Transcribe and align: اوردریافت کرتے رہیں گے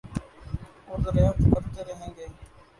اوردریافت 0.87 1.43
کرتے 1.53 1.83
رہیں 1.83 2.11
گے 2.17 2.25